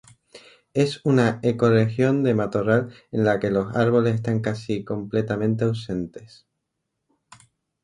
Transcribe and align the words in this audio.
Es 0.73 0.99
una 1.03 1.39
ecorregión 1.43 2.23
de 2.23 2.33
matorral 2.33 2.91
en 3.11 3.23
la 3.23 3.37
que 3.39 3.51
los 3.51 3.75
árboles 3.75 4.15
están 4.15 4.39
casi 4.39 4.83
completamente 4.83 5.65
ausentes. 5.65 6.47